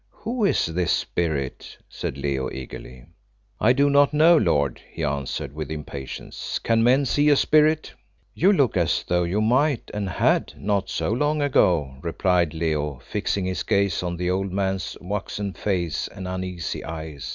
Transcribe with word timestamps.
"Who 0.09 0.45
is 0.45 0.65
this 0.65 0.91
Spirit?" 0.91 1.77
said 1.87 2.17
Leo 2.17 2.49
eagerly. 2.51 3.05
"I 3.59 3.71
do 3.71 3.87
not 3.87 4.15
know, 4.15 4.35
lord," 4.35 4.81
he 4.91 5.03
answered 5.03 5.53
with 5.53 5.69
impatience. 5.69 6.57
"Can 6.57 6.83
men 6.83 7.05
see 7.05 7.29
a 7.29 7.35
spirit?" 7.35 7.93
"You 8.33 8.51
look 8.51 8.75
as 8.75 9.03
though 9.07 9.25
you 9.25 9.41
might, 9.41 9.91
and 9.93 10.09
had, 10.09 10.53
not 10.57 10.89
so 10.89 11.11
long 11.11 11.43
ago," 11.43 11.97
replied 12.01 12.55
Leo, 12.55 12.99
fixing 13.11 13.45
his 13.45 13.61
gaze 13.61 14.01
on 14.01 14.17
the 14.17 14.31
old 14.31 14.51
man's 14.51 14.97
waxen 14.99 15.53
face 15.53 16.07
and 16.07 16.27
uneasy 16.27 16.83
eyes. 16.83 17.29